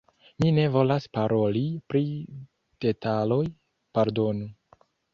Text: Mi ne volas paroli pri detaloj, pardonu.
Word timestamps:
Mi 0.43 0.47
ne 0.53 0.63
volas 0.75 1.05
paroli 1.17 1.63
pri 1.93 2.03
detaloj, 2.87 3.41
pardonu. 3.99 4.53